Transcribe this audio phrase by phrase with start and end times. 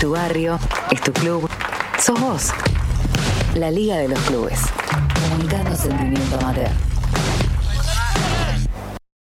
[0.00, 0.58] tu barrio,
[0.92, 1.48] es tu club,
[1.98, 2.50] sos vos.
[3.56, 4.60] La Liga de los Clubes.
[5.28, 6.70] Comunicando sentimiento amateur.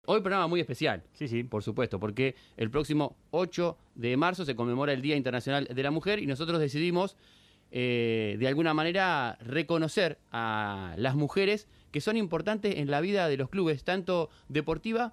[0.07, 1.03] Hoy programa muy especial.
[1.13, 1.45] Sí, sí.
[1.45, 5.91] Por supuesto, porque el próximo 8 de marzo se conmemora el Día Internacional de la
[5.91, 7.17] Mujer y nosotros decidimos,
[7.71, 13.37] eh, de alguna manera, reconocer a las mujeres que son importantes en la vida de
[13.37, 15.13] los clubes, tanto deportiva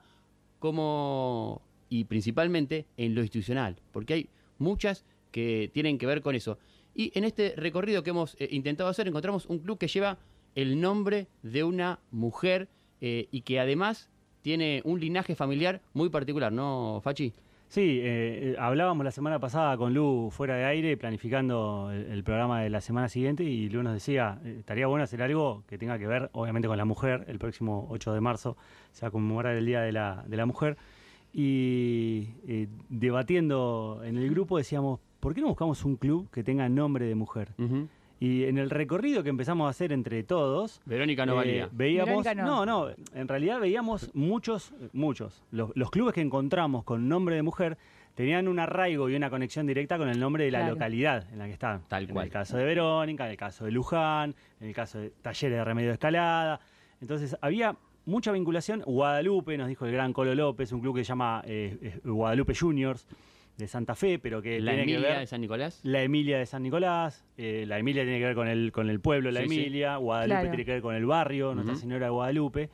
[0.60, 6.58] como y principalmente en lo institucional, porque hay muchas que tienen que ver con eso.
[7.00, 10.18] Y en este recorrido que hemos eh, intentado hacer encontramos un club que lleva
[10.56, 12.68] el nombre de una mujer
[13.02, 14.10] eh, y que además
[14.42, 17.34] tiene un linaje familiar muy particular, ¿no, Fachi?
[17.68, 22.70] Sí, eh, hablábamos la semana pasada con Lu fuera de aire, planificando el, programa de
[22.72, 26.30] la semana siguiente, y Lu nos decía, estaría bueno hacer algo que tenga que ver,
[26.34, 27.26] obviamente, con la mujer.
[27.28, 28.58] El próximo 8 de marzo
[28.92, 30.78] se va a conmemorar el Día de la, de la Mujer.
[31.32, 32.28] Y
[32.90, 37.16] debatiendo en el grupo decíamos, ¿por qué no buscamos un club que tenga nombre de
[37.16, 37.50] mujer?
[38.22, 41.70] Y en el recorrido que empezamos a hacer entre todos, Verónica no eh, valía.
[41.72, 42.66] veíamos, Verónica no.
[42.66, 42.88] no.
[42.90, 45.42] no, en realidad veíamos muchos, muchos.
[45.52, 47.78] Los, los clubes que encontramos con nombre de mujer
[48.16, 50.74] tenían un arraigo y una conexión directa con el nombre de la Claro.
[50.74, 51.84] localidad en la que estaban.
[51.88, 52.26] Tal en cual.
[52.26, 55.64] el caso de Verónica, en el caso de Luján, en el caso de Talleres de
[55.64, 56.60] Remedio de Escalada.
[57.00, 58.82] Entonces había mucha vinculación.
[58.86, 62.54] Guadalupe, nos dijo el gran Colo López, un club que se llama eh, eh, Guadalupe
[62.54, 63.08] Juniors
[63.60, 65.80] de Santa Fe, pero que La tiene que Emilia ver de San Nicolás.
[65.84, 69.00] la Emilia de San Nicolás, eh, la Emilia tiene que ver con el, con el
[69.00, 69.60] pueblo, la Sí, sí.
[69.62, 70.50] Emilia, Guadalupe Claro.
[70.50, 71.76] tiene que ver con el barrio, Nuestra.
[71.76, 72.70] Señora de Guadalupe.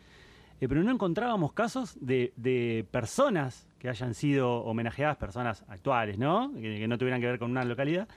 [0.61, 6.53] Eh, pero no encontrábamos casos de, de personas que hayan sido homenajeadas, personas actuales, ¿no?
[6.53, 8.07] Que, que no tuvieran que ver con una localidad,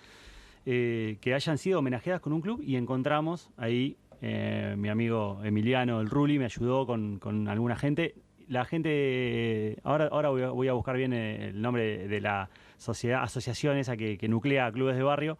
[0.66, 6.00] eh, que hayan sido homenajeadas con un club y encontramos ahí, eh, mi amigo Emiliano,
[6.00, 8.14] el Ruli, me ayudó con, con alguna gente.
[8.48, 13.22] La gente, ahora, ahora voy, a, voy a buscar bien el nombre de la sociedad,
[13.22, 15.38] asociación esa que, que nuclea clubes de barrio,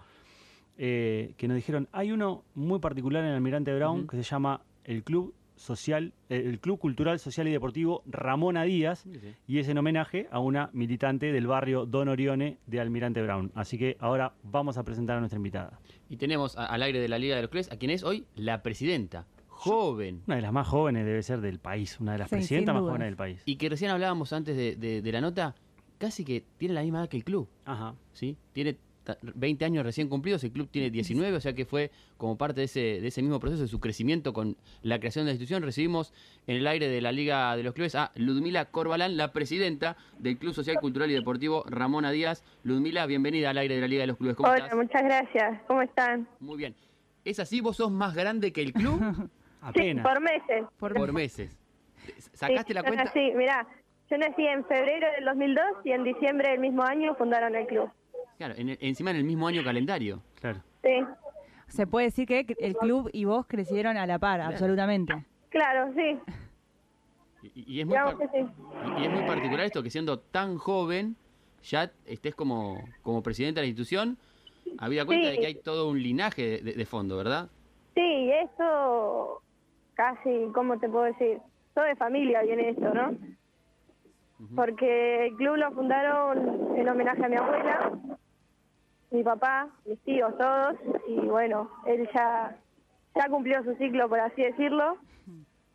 [0.77, 5.03] eh, que nos dijeron, hay uno muy particular en Almirante Brown que se llama el
[5.03, 9.05] Club Social, eh, el Club Cultural, Social y Deportivo Ramona Díaz,
[9.49, 13.51] y es en homenaje a una militante del barrio Don Orione de Almirante Brown.
[13.57, 15.81] Así que ahora vamos a presentar a nuestra invitada.
[16.09, 18.25] Y tenemos a- al aire de la Liga de los Clubes a quien es hoy
[18.37, 19.27] la presidenta,
[19.59, 22.75] joven, Una de las más jóvenes debe ser del país, una de las Sí, presidentas
[22.75, 23.43] más jóvenes del país.
[23.45, 25.55] y que recién hablábamos antes de, de- de la nota,
[25.99, 27.95] casi que tiene la misma edad que el club, Ajá.
[28.13, 28.37] ¿sí?
[28.53, 32.39] Tiene ta- 20 años recién cumplidos, el club tiene 19, o sea que fue como
[32.39, 35.33] parte de ese, de ese mismo proceso, de su crecimiento con la creación de la
[35.35, 35.63] institución.
[35.65, 36.13] Recibimos
[36.47, 40.39] en el aire de la Liga de los Clubes a Ludmila Corbalán, la presidenta del
[40.39, 42.45] Club Social, Cultural y Deportivo Ramona Díaz.
[42.63, 44.37] Ludmila, bienvenida al aire de la Liga de los Clubes.
[44.37, 44.77] ¿Cómo Hola, estás?
[44.77, 45.63] muchas gracias.
[45.67, 46.29] ¿Cómo están?
[46.39, 46.77] Muy bien.
[47.25, 47.61] ¿Es así?
[47.61, 49.01] ¿Vos sos más grande que el club?
[49.61, 50.05] Apenas.
[50.07, 50.65] Sí, por meses.
[50.79, 51.59] Por- Por meses.
[52.33, 53.05] ¿Sacaste Sí, la yo cuenta?
[53.05, 53.67] nací, mirá,
[54.11, 57.91] yo nací en febrero del 2002 y en diciembre del mismo año fundaron el club.
[58.39, 60.23] Claro, en el- encima en el mismo año calendario.
[60.41, 60.63] Claro.
[60.83, 60.91] Sí,
[61.67, 65.15] Se puede decir que el club y vos crecieron a la par, absolutamente.
[65.51, 66.19] claro, sí.
[67.55, 67.97] Y, y es muy
[68.33, 68.39] sí.
[68.39, 71.15] y- y es muy particular esto, que siendo tan joven,
[71.63, 74.17] ya estés como, como presidenta de la institución,
[74.79, 75.33] habida cuenta Sí.
[75.35, 77.49] de que hay todo un linaje de, de- de fondo, ¿verdad?
[77.95, 79.43] Sí, eso
[79.99, 81.39] casi, ¿cómo te puedo decir?
[81.75, 83.17] Todo de familia viene esto, ¿no?
[84.55, 87.91] Porque el club lo fundaron en homenaje a mi abuela,
[89.11, 90.77] mi papá, mis tíos, todos,
[91.09, 92.57] y bueno, él ya,
[93.17, 94.99] ya cumplió su ciclo, por así decirlo,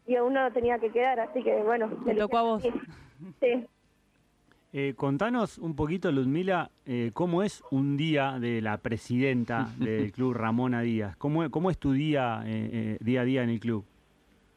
[0.07, 1.89] y uno tenía que quedar, así que bueno.
[2.05, 2.63] Te tocó a vos.
[3.41, 3.67] Sí.
[4.71, 10.33] Eh, contanos un poquito, Ludmila, eh, cómo es un día de la presidenta del club
[10.33, 11.17] Ramona Díaz.
[11.17, 13.85] ¿Cómo, cómo es tu día, eh, eh, día a día en el club?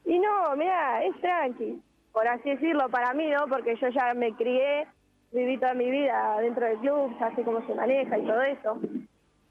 [0.07, 3.45] Y no, mira, es tranqui, por así decirlo, para mí, ¿no?
[3.49, 4.87] Porque yo ya me crié,
[5.33, 8.79] viví toda mi vida dentro del club, ya sé cómo se maneja y todo eso.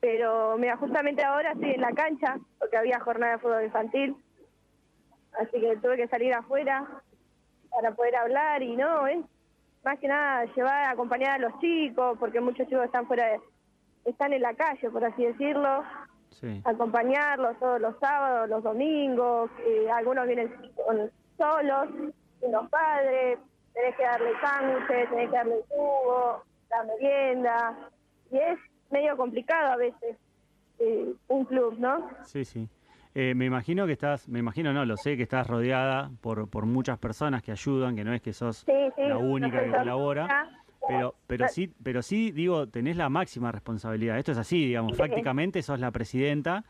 [0.01, 4.17] Pero, mira, justamente ahora estoy en la cancha, porque había jornada de fútbol infantil.
[5.39, 6.87] Así que tuve que salir afuera
[7.69, 9.19] para poder hablar y no, es
[9.85, 13.41] más que nada llevar, acompañar a los chicos, porque muchos chicos están fuera de,
[14.07, 15.85] están en la calle, por así decirlo
[16.41, 16.61] Sí.
[16.65, 20.53] acompañarlos todos los sábados, los domingos, eh, algunos vienen
[20.85, 21.89] con- solos,
[22.41, 23.39] sin los padres,
[23.73, 27.77] tenés que darle sándwiches, tenés que darle jugo, la merienda,
[28.31, 28.59] y es
[28.91, 30.17] medio complicado a veces
[30.79, 32.09] eh, un club, ¿no?
[32.25, 32.69] Sí, sí.
[33.15, 36.67] Eh, me imagino que estás, me imagino no, lo sé, que estás rodeada por, por
[36.67, 40.51] muchas personas que ayudan, que no es que sos Sí, sí, la única que colabora,
[40.87, 44.19] pero, pero sí, pero sí, digo, tenés la máxima responsabilidad.
[44.19, 46.65] Esto es así, digamos, prácticamente sos la presidenta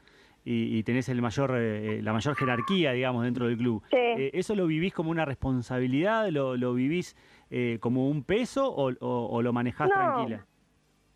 [0.45, 3.83] y, y tenés el mayor, eh, la mayor jerarquía, digamos, dentro del club.
[3.91, 3.97] Sí.
[3.97, 6.29] Eh, ¿Eso lo vivís como una responsabilidad?
[6.31, 7.17] ¿Lo, lo vivís
[7.51, 9.95] eh, como un peso o, o- o lo manejás No.
[9.95, 10.47] tranquila?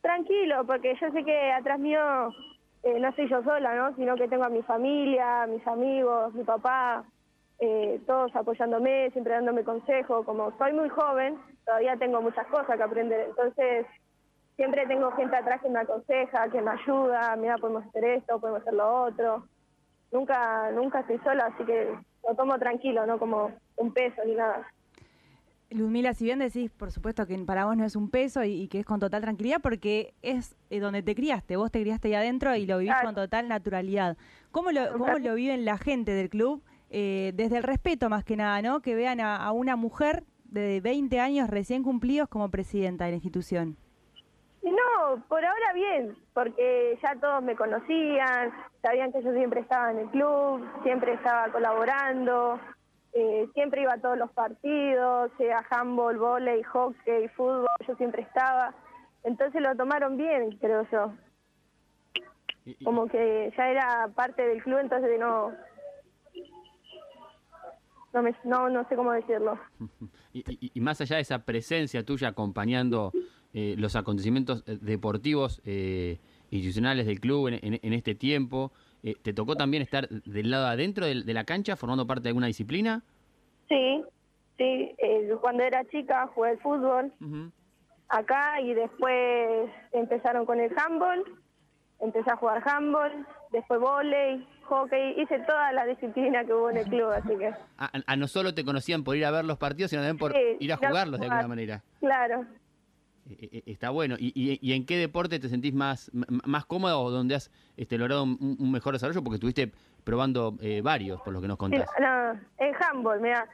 [0.02, 2.00] Tranquilo, porque yo sé que atrás mío
[2.82, 3.94] eh, no soy yo sola, ¿no?
[3.96, 7.04] Sino que tengo a mi familia, mis amigos, mi papá,
[7.58, 10.24] eh, todos apoyándome, siempre dándome consejo.
[10.24, 13.28] Como soy muy joven, todavía tengo muchas cosas que aprender.
[13.28, 13.86] Entonces,
[14.56, 18.60] siempre tengo gente atrás que me aconseja, que me ayuda, mira, podemos hacer esto, podemos
[18.62, 19.46] hacer lo otro.
[20.12, 21.94] Nunca, nunca estoy sola, así que
[22.28, 24.66] lo tomo tranquilo, no como un peso ni nada.
[25.70, 28.68] Ludmila, si bien decís, por supuesto, que para vos no es un peso y, y
[28.68, 32.14] que es con total tranquilidad, porque es eh, donde te criaste, vos te criaste ahí
[32.14, 33.06] adentro y lo vivís Claro.
[33.06, 34.16] con total naturalidad.
[34.50, 36.64] ¿Cómo lo, cómo lo viven la gente del club?
[36.90, 38.80] Eh, desde el respeto más que nada, ¿no?
[38.80, 43.16] Que vean a, a una mujer de 20 años recién cumplidos como presidenta de la
[43.16, 43.76] institución.
[44.62, 48.52] No, por ahora bien, porque ya todos me conocían,
[48.82, 52.60] sabían que yo siempre estaba en el club, siempre estaba colaborando,
[53.14, 58.74] eh, siempre iba a todos los partidos, sea handball, volei, hockey, fútbol, yo siempre estaba.
[59.24, 61.12] Entonces lo tomaron bien, creo yo.
[62.84, 65.52] Como que ya era parte del club, entonces no...
[68.12, 69.58] No, me, no, no sé cómo decirlo.
[70.32, 73.12] Y, y- y más allá de esa presencia tuya acompañando
[73.52, 76.18] eh, los acontecimientos eh, deportivos eh,
[76.50, 78.70] institucionales del club en, en- en este tiempo,
[79.02, 82.46] eh, ¿te tocó también estar del lado adentro de, la cancha formando parte de alguna
[82.46, 83.02] disciplina?
[83.68, 84.04] Sí,
[84.56, 84.94] sí,
[85.40, 87.12] cuando era chica jugué al fútbol,
[88.08, 91.24] acá y después empezaron con el handball,
[92.00, 96.84] empecé a jugar handball, después volei, hockey, hice todas las disciplinas que hubo en el
[96.86, 99.90] club, así que A, a- no solo te conocían por ir a ver los partidos,
[99.90, 101.82] sino también por Sí, ir a jugarlos de alguna manera.
[102.00, 102.46] claro.
[103.28, 104.16] Eh, eh, Está bueno.
[104.18, 107.98] ¿Y, y- y en qué deporte te sentís más, más cómodo o donde has este,
[107.98, 109.22] logrado un, un mejor desarrollo?
[109.22, 109.70] Porque estuviste
[110.04, 111.88] probando eh, varios, por lo que nos contás.
[112.00, 113.46] No, en handball, mira,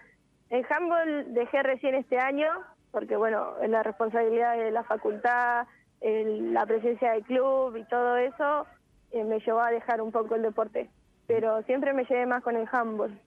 [0.51, 2.47] en handball dejé recién este año,
[2.93, 5.67] porque bueno, en la responsabilidad de la facultad,
[6.01, 8.67] el- la presencia del club y todo eso,
[9.11, 10.89] eh, me llevó a dejar un poco el deporte.
[11.27, 13.19] Pero siempre me llevé más con el handball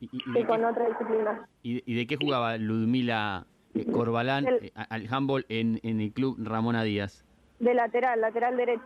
[0.00, 1.48] ¿Y, que con qué, otra disciplina.
[1.62, 6.00] y de- y de qué jugaba Ludmila eh, Corbalán El- eh, al handball en, en
[6.00, 7.24] el club Ramona Díaz,
[7.58, 8.82] De lateral, lateral derecha.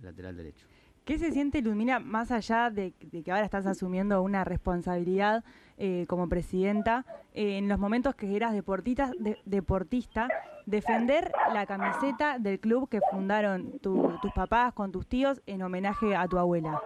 [0.00, 0.66] lateral derecho?
[1.04, 5.42] ¿Qué se siente, Ludmila, más allá de, de que ahora estás asumiendo una responsabilidad
[5.78, 10.28] eh, como presidenta, eh, en los momentos que eras deportista, de- deportista,
[10.66, 16.14] defender la camiseta del club que fundaron tu- tus papás con tus tíos en homenaje
[16.14, 16.78] a tu abuela?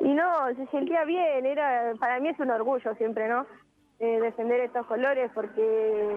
[0.00, 3.46] Y no, se sentía bien, era para mí es un orgullo siempre, ¿no?
[4.00, 6.16] Eh, defender estos colores porque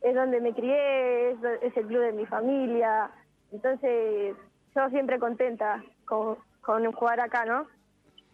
[0.00, 3.10] es donde me crié, es, es el club de mi familia,
[3.52, 4.34] entonces
[4.74, 7.66] yo siempre contenta con, con jugar acá, ¿no?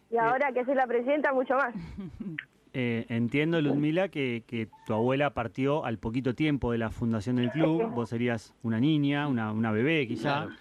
[0.09, 1.73] Y ahora que soy la presidenta, mucho más.
[2.71, 7.49] Eh, entiendo, Ludmila, que, que tu abuela partió al poquito tiempo de la fundación del
[7.49, 7.89] club.
[7.95, 10.43] Vos serías una niña, una, una bebé quizá.
[10.43, 10.51] Claro.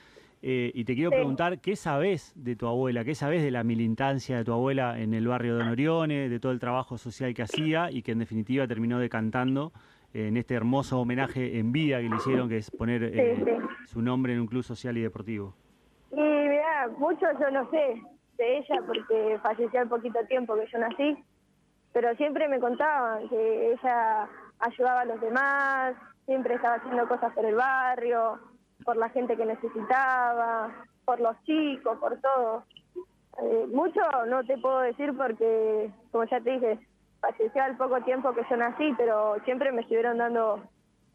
[0.40, 1.16] Eh, y te quiero Sí.
[1.16, 3.04] preguntar, ¿qué sabés de tu abuela?
[3.04, 6.52] ¿Qué sabés de la militancia de tu abuela en el barrio de Onorione, de todo
[6.52, 9.72] el trabajo social que hacía y que en definitiva terminó decantando
[10.14, 13.50] eh, en este hermoso homenaje en vida que le hicieron, que es poner eh, sí.
[13.86, 15.54] su nombre en un club social y deportivo?
[16.12, 18.00] Y mira, mucho yo no sé
[18.38, 21.16] de ella porque falleció al poquito tiempo que yo nací,
[21.92, 24.28] pero siempre me contaban que ella
[24.60, 25.94] ayudaba a los demás,
[26.26, 28.38] siempre estaba haciendo cosas por el barrio,
[28.88, 30.72] por la gente que necesitaba,
[31.04, 32.64] por los chicos, por todo.
[33.42, 36.78] Eh, mucho no te puedo decir porque, como ya te dije,
[37.20, 40.62] falleció al poco tiempo que yo nací, pero siempre me estuvieron dando,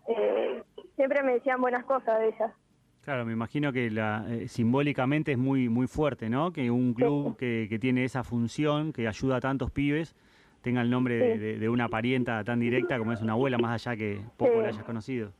[0.07, 0.61] eh,
[0.95, 2.53] siempre me decían buenas cosas de ella.
[3.01, 6.53] Claro, me imagino que la, eh, simbólicamente es muy, muy fuerte, ¿no?
[6.53, 10.15] Que un club que, que tiene esa función, que ayuda a tantos pibes,
[10.61, 11.39] tenga el nombre de, Sí.
[11.39, 14.61] de- de una parienta tan directa como es una abuela, más allá que poco Sí.
[14.61, 15.31] la hayas conocido.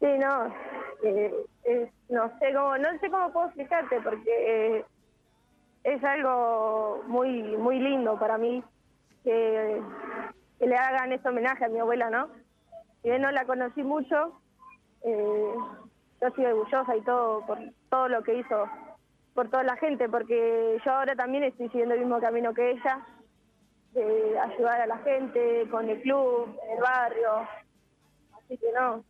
[0.00, 0.52] Sí, no,
[1.02, 1.34] eh,
[1.64, 4.84] es- no sé cómo, no sé cómo puedo explicarte porque eh,
[5.84, 8.62] es algo muy, muy lindo para mí
[9.22, 9.82] que,
[10.60, 12.28] le hagan este homenaje a mi abuela, ¿no?
[13.02, 14.40] Si bien no la conocí mucho,
[15.02, 15.54] eh,
[16.20, 17.58] yo estoy orgullosa y todo por
[17.90, 18.66] todo lo que hizo
[19.34, 23.04] por toda la gente, porque yo ahora también estoy siguiendo el mismo camino que ella,
[23.92, 27.30] de ayudar a la gente con el club, en el barrio,
[28.38, 29.04] así que no,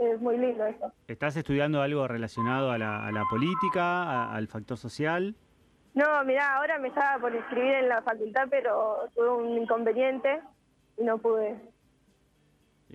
[0.00, 0.92] es muy lindo eso.
[1.06, 5.34] ¿Estás estudiando algo relacionado a la, a la política, a- al factor social?
[5.94, 10.40] No, mirá, ahora me estaba por inscribir en la facultad, pero tuve un inconveniente
[10.96, 11.60] y no pude.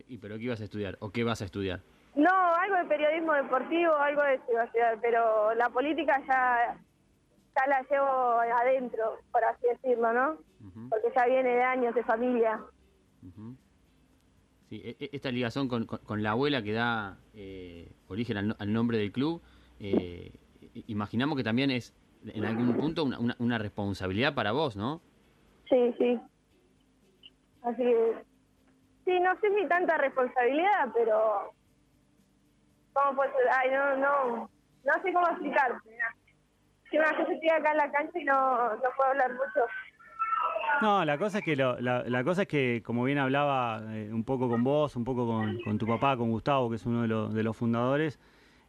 [0.07, 0.97] ¿Y pero qué ibas a estudiar?
[0.99, 1.81] ¿O qué vas a estudiar?
[2.15, 6.77] No, algo de periodismo deportivo, algo de eso iba a estudiar, pero la política ya,
[7.55, 10.37] ya la llevo adentro, por así decirlo, ¿no?
[10.89, 12.59] Porque ya viene de años de familia.
[13.23, 13.55] ujú.
[14.69, 15.87] Sí, e- e- esta ligación con,
[16.23, 19.41] la abuela que da eh, origen al, al nombre del club,
[19.79, 20.31] eh,
[20.87, 21.93] imaginamos que también es
[22.33, 25.01] en algún punto una, responsabilidad para vos, ¿no?
[25.69, 26.19] Sí, sí.
[27.61, 28.25] Así que,
[29.05, 31.53] sí, no sé si tanta responsabilidad, pero...
[32.93, 33.41] ¿Cómo puede ser?
[33.51, 34.49] Ay, no, no,
[34.83, 35.89] no sé cómo explicarte.
[35.89, 36.15] mira.
[36.89, 39.67] Si una vez estoy acá en la cancha y no, no puedo hablar mucho.
[40.81, 44.09] No, la cosa es que lo- la, la cosa es que como bien hablaba eh,
[44.13, 47.03] un poco con vos, un poco con, con tu papá, con Gustavo, que es uno
[47.03, 48.19] de, los- de los fundadores,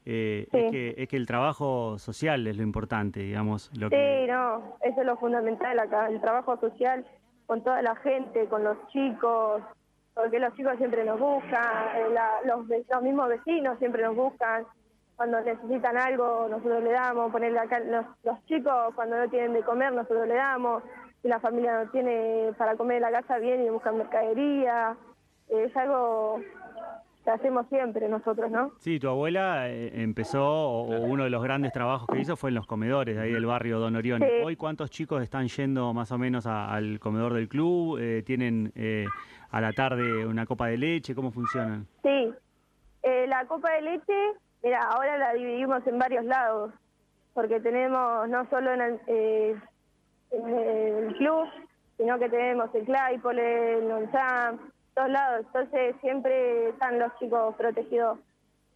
[0.05, 0.59] eh, Sí.
[0.59, 4.77] es que es que el trabajo social es lo importante, digamos, lo Sí, que no,
[4.83, 7.05] eso es lo fundamental acá, el trabajo social
[7.47, 9.63] con toda la gente, con los chicos,
[10.15, 14.65] porque los chicos siempre nos buscan, eh, la- los, los mismos vecinos siempre nos buscan,
[15.17, 19.63] cuando necesitan algo nosotros le damos, ponerle acá los, los chicos cuando no tienen de
[19.63, 20.83] comer nosotros le damos,
[21.23, 24.97] si la familia no tiene para comer en la casa vienen y buscan mercadería,
[25.49, 26.41] eh, es algo
[27.25, 28.71] que hacemos siempre nosotros, ¿no?
[28.79, 32.55] Sí, tu abuela eh, empezó, o, uno de los grandes trabajos que hizo fue en
[32.55, 34.23] los comedores de ahí del barrio Don Orión.
[34.23, 34.29] Sí.
[34.45, 37.99] Hoy, ¿cuántos chicos están yendo más o menos a- al comedor del club?
[38.01, 39.07] Eh, ¿Tienen eh,
[39.51, 41.15] a la tarde una copa de leche?
[41.17, 41.87] ¿Cómo funcionan?
[42.03, 42.33] Sí,
[43.03, 44.15] Eh, la copa de leche,
[44.65, 46.73] mira, ahora la dividimos en varios lados,
[47.35, 49.57] porque tenemos no solo en el, eh,
[50.31, 51.49] el club,
[51.97, 54.59] sino que tenemos el Claypole, el Noncham,
[54.95, 55.47] todos lados.
[55.47, 58.19] Entonces siempre están los chicos protegidos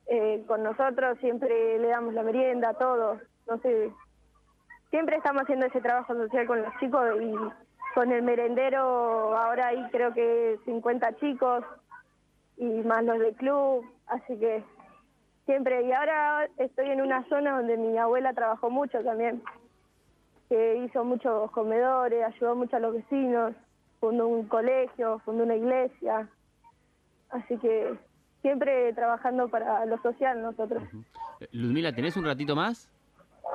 [0.06, 3.20] eh, con nosotros, siempre le damos la merienda, todo.
[3.46, 3.92] No sé,
[4.90, 7.34] siempre estamos haciendo ese trabajo social con los chicos y
[7.94, 8.82] con el merendero,
[9.36, 11.64] ahora hay creo que 50 chicos
[12.56, 14.62] y más los del club, así que
[15.46, 15.82] siempre.
[15.82, 19.42] Y ahora estoy en una zona donde mi abuela trabajó mucho también,
[20.50, 23.54] que hizo muchos comedores, ayudó mucho a los vecinos,
[24.00, 26.28] fundó un colegio, fundó una iglesia,
[27.30, 27.94] así que
[28.42, 30.82] siempre trabajando para lo social nosotros.
[31.38, 32.90] Eh, Ludmila, ¿tenés un ratito más?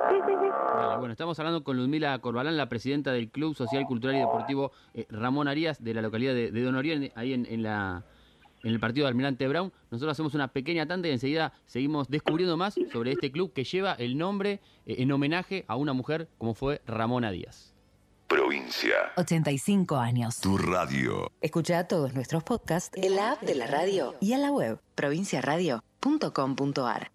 [0.08, 0.48] Sí, sí, sí.
[0.98, 5.06] Bueno, estamos hablando con Ludmila Corbalán, la presidenta del Club Social, Cultural y Deportivo eh,
[5.10, 8.04] Ramón Arias, de la localidad de, de Don Orión, ahí en, en la,
[8.66, 9.72] en el partido de Almirante Brown.
[9.90, 13.92] Nosotros hacemos una pequeña tanda y enseguida seguimos descubriendo más sobre este club que lleva
[13.92, 17.72] el nombre eh, en homenaje a una mujer como fue Ramona Díaz.
[18.26, 18.96] Provincia.
[19.16, 20.40] 85 años.
[20.40, 21.30] Tu radio.
[21.40, 27.12] Escucha todos nuestros podcasts en la app de la radio y en la web provinciaradio.com.ar.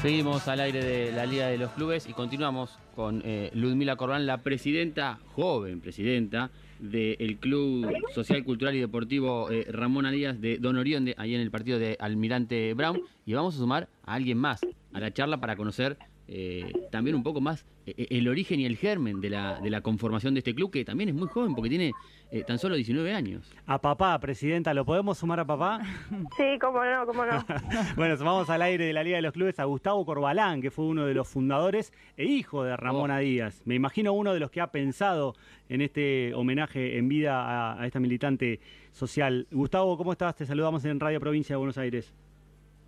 [0.00, 4.26] Seguimos al aire de la Liga de los Clubes y continuamos con eh, Ludmila Corbalán,
[4.26, 6.50] la presidenta, joven presidenta
[6.80, 11.52] del Club Social, Cultural y Deportivo eh, Ramón Arias de Don Orión, ahí en el
[11.52, 13.00] partido de Almirante Brown.
[13.24, 14.62] Y vamos a sumar a alguien más
[14.92, 15.96] a la charla para conocer
[16.30, 19.80] eh, también un poco más eh, el origen y el germen de la, de la
[19.80, 21.92] conformación de este club, que también es muy joven porque tiene
[22.30, 23.50] eh, tan solo 19 años.
[23.66, 25.80] A papá, presidenta, ¿lo podemos sumar a papá?
[26.36, 27.44] Sí, cómo no, cómo no.
[27.96, 30.84] bueno, sumamos al aire de la Liga de los Clubes a Gustavo Corbalán, que fue
[30.84, 33.62] uno de los fundadores e hijo de Ramona Díaz.
[33.64, 35.34] Me imagino uno de los que ha pensado
[35.70, 38.60] en este homenaje en vida a, a esta militante
[38.92, 39.46] social.
[39.50, 40.36] Gustavo, ¿cómo estás?
[40.36, 42.12] Te saludamos en Radio Provincia de Buenos Aires.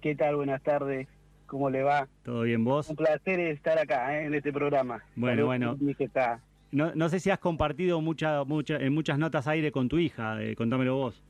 [0.01, 0.37] ¿Qué tal?
[0.37, 1.09] Buenas tardes.
[1.51, 2.07] ¿Cómo le va?
[2.23, 2.89] ¿Todo bien vos?
[2.91, 4.27] Un placer estar acá ¿eh?
[4.27, 5.03] en este programa.
[5.17, 5.77] Bueno, Salud, bueno.
[5.81, 6.39] mi que está.
[6.71, 10.41] No, no sé si has compartido mucha, mucha, en muchas notas aire con tu hija,
[10.41, 11.25] eh, contámelo vos.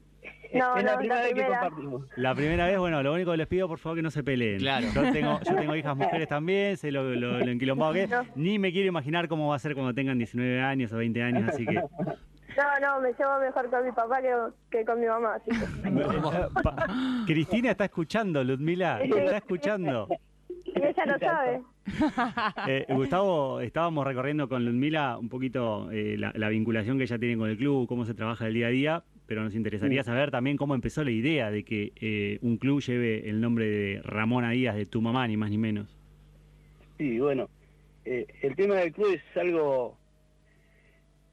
[0.52, 2.06] No, es no, la primera la vez que compartimos.
[2.16, 4.58] La primera vez, bueno, lo único que les pido, por favor, que no se peleen.
[4.58, 4.88] Claro.
[4.94, 8.10] Yo tengo, yo tengo hijas mujeres también, sé lo, lo, lo enquilombado que es.
[8.10, 8.26] No.
[8.34, 11.48] Ni me quiero imaginar cómo va a ser cuando tengan 19 años o 20 años,
[11.48, 11.80] así que...
[12.60, 14.30] No, no, me llevo mejor con mi papá que,
[14.70, 15.90] que con mi mamá, así que...
[16.62, 16.86] Pa-
[17.26, 20.08] Cristina está escuchando, Ludmila, está escuchando.
[20.62, 21.60] Y ella lo sabe.
[22.68, 27.36] Eh, Gustavo, estábamos recorriendo con Ludmila un poquito eh, la, la vinculación que ella tiene
[27.36, 30.56] con el club, cómo se trabaja el día a día, pero nos interesaría saber también
[30.56, 34.76] cómo empezó la idea de que eh, un club lleve el nombre de Ramona Díaz,
[34.76, 35.88] de tu mamá, ni más ni menos.
[36.98, 37.48] Sí, bueno.
[38.04, 39.96] eh, el tema del club es algo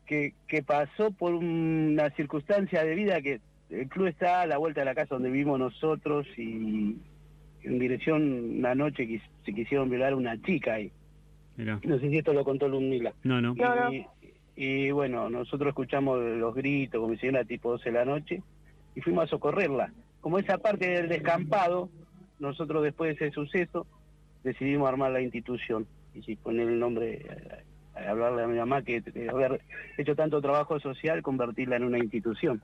[0.07, 4.81] que, que pasó por una circunstancia de vida que el club está a la vuelta
[4.81, 6.95] de la casa donde vivimos nosotros y
[7.63, 10.91] en dirección una noche quis- se quisieron violar a una chica ahí.
[11.57, 11.79] Mirá.
[11.83, 13.13] No sé si esto lo contó Ludmila.
[13.23, 13.53] No, no.
[13.55, 13.93] No, no.
[13.93, 14.05] Y,
[14.55, 18.41] y bueno, nosotros escuchamos los gritos, como si era tipo 12 de la noche,
[18.95, 19.91] y fuimos a socorrerla.
[20.21, 21.89] Como esa parte del descampado,
[22.39, 23.85] nosotros después de ese suceso
[24.43, 25.85] decidimos armar la institución.
[26.13, 27.66] Y si poner el nombre, eh, a
[28.07, 29.61] hablarle a mi mamá que de haber
[29.97, 32.61] hecho tanto trabajo social, convertirla en una institución.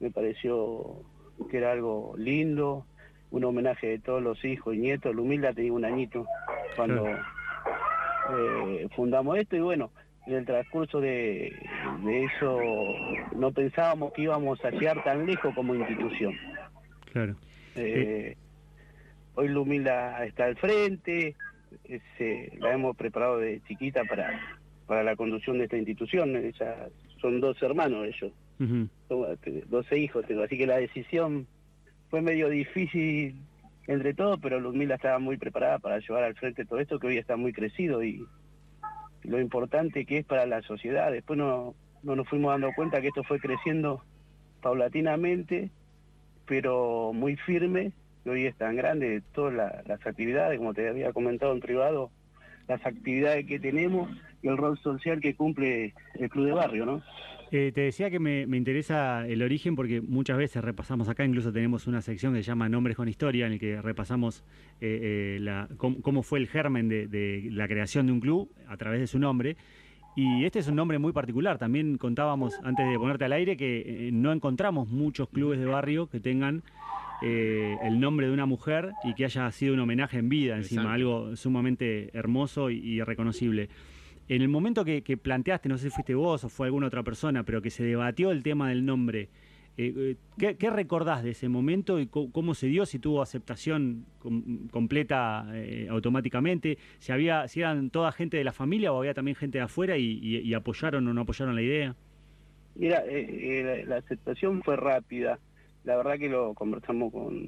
[0.00, 1.02] Me pareció
[1.50, 2.86] que era algo lindo,
[3.30, 5.14] un homenaje de todos los hijos y nietos.
[5.14, 6.26] Lumilda tenía un añito
[6.76, 9.90] cuando eh, fundamos esto y bueno,
[10.26, 11.52] en el transcurso de,
[12.04, 12.58] de eso
[13.36, 16.34] no pensábamos que íbamos a llegar tan lejos como institución.
[17.12, 17.34] Claro.
[17.76, 18.36] Eh,
[19.34, 21.34] hoy Lumila está al frente,
[21.84, 24.40] eh, la hemos preparado de chiquita para,
[24.86, 26.36] para la conducción de esta institución.
[26.36, 26.88] Ella,
[27.20, 28.32] son dos hermanos ellos,
[29.08, 31.46] son, eh, 12 hijos tengo, así que la decisión
[32.10, 33.34] fue medio difícil
[33.86, 37.18] entre todos, pero Lumila estaba muy preparada para llevar al frente todo esto que hoy
[37.18, 38.24] está muy crecido y,
[39.24, 41.10] y lo importante que es para la sociedad.
[41.12, 44.02] Después no, no nos fuimos dando cuenta que esto fue creciendo
[44.62, 45.70] paulatinamente,
[46.46, 47.92] pero muy firme,
[48.24, 52.10] y hoy es tan grande todas la- las actividades, como te había comentado en privado,
[52.68, 54.10] las actividades que tenemos
[54.44, 57.02] y el rol social que cumple el club de barrio, ¿no?
[57.50, 61.52] Eh, te decía que me, me interesa el origen porque muchas veces repasamos acá, incluso
[61.52, 64.42] tenemos una sección que se llama Nombres con Historia, en el que repasamos
[64.80, 68.50] eh, eh, la- cómo, cómo fue el germen de, de la creación de un club
[68.68, 69.56] a través de su nombre.
[70.16, 71.58] Y este es un nombre muy particular.
[71.58, 76.08] También contábamos, antes de ponerte al aire, que eh, no encontramos muchos clubes de barrio
[76.08, 76.62] que tengan
[77.22, 80.82] eh, el nombre de una mujer y que haya sido un homenaje en vida encima,
[80.82, 80.94] Exacto.
[80.94, 83.68] algo sumamente hermoso y, y reconocible.
[84.28, 87.02] En el momento que, que planteaste, no sé si fuiste vos o fue alguna otra
[87.02, 89.28] persona, pero que se debatió el tema del nombre,
[89.76, 92.86] eh, eh, ¿qué, qué recordás de ese momento y cómo se dio?
[92.86, 98.52] Si tuvo aceptación com- completa eh, automáticamente, si había, si eran toda gente de la
[98.52, 101.62] familia o había también gente de afuera y, y- y apoyaron o no apoyaron la
[101.62, 101.94] idea.
[102.76, 103.26] Mira, eh,
[103.60, 105.38] eh, la, la aceptación fue rápida.
[105.84, 107.46] La verdad que lo conversamos con...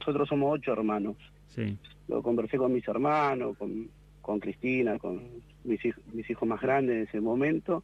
[0.00, 1.16] Nosotros somos ocho hermanos.
[1.46, 1.76] Sí.
[2.08, 3.88] Lo conversé con mis hermanos, con,
[4.22, 5.20] con Cristina, con
[5.64, 7.82] mis, hij- mis hijos más grandes en ese momento,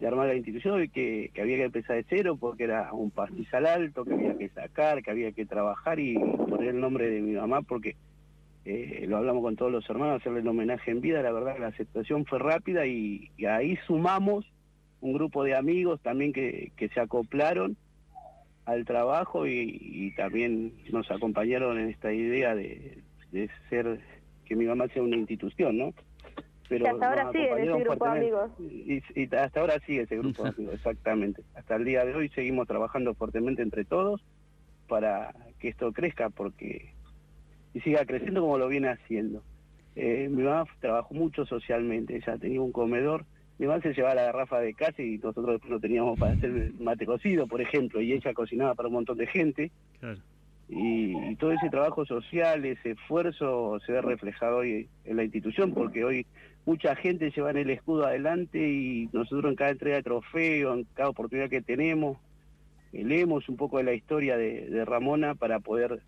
[0.00, 3.10] de armar la institución y que, que había que empezar de cero porque era un
[3.10, 7.20] pastizal alto, que había que sacar, que había que trabajar y poner el nombre de
[7.20, 7.94] mi mamá porque
[8.64, 11.22] eh, lo hablamos con todos los hermanos, hacerle el homenaje en vida.
[11.22, 14.44] La verdad la aceptación fue rápida y, y ahí sumamos
[15.00, 17.76] un grupo de amigos también que, que se acoplaron
[18.64, 22.98] al trabajo y, y también nos acompañaron en esta idea de,
[23.32, 23.98] de ser
[24.44, 25.94] que mi mamá sea una institución, ¿no?
[26.78, 28.50] Pero hasta ahora sigue ese grupo de fuertemente.
[28.60, 31.42] Y, y hasta ahora sigue ese grupo de amigos, exactamente.
[31.54, 34.22] Hasta el día de hoy seguimos trabajando fuertemente entre todos
[34.88, 36.92] para que esto crezca porque
[37.74, 39.42] y siga creciendo como lo viene haciendo.
[39.96, 43.24] Eh, mi mamá trabajó mucho socialmente, ella tenía un comedor,
[43.58, 46.72] mi mamá se llevaba la garrafa de casa y nosotros después no teníamos para hacer
[46.80, 50.18] mate cocido, por ejemplo, y ella cocinaba para un montón de gente Claro.
[50.68, 55.72] y, y todo ese trabajo social, ese esfuerzo se ve reflejado hoy en la institución,
[55.74, 56.26] porque hoy
[56.64, 60.84] mucha gente lleva en el escudo adelante y nosotros en cada entrega de trofeo, en
[60.94, 62.18] cada oportunidad que tenemos,
[62.92, 66.00] leemos un poco de la historia de, de Ramona para poder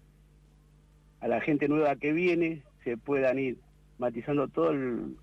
[1.20, 3.56] a la gente nueva que viene se puedan ir
[3.98, 5.16] matizando todo el-